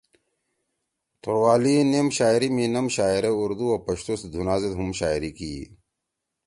توروالی 1.23 1.73
نیم 1.91 2.07
شاعری 2.17 2.49
می 2.55 2.65
نم 2.73 2.87
شاعرے 2.95 3.31
اُردو 3.37 3.65
او 3.71 3.77
پشتو 3.85 4.13
سی 4.19 4.27
دُھنا 4.33 4.55
زید 4.61 4.73
ہُم 4.79 4.89
شاعری 4.99 5.31
کی 5.37 5.47
ئی۔ 5.57 5.63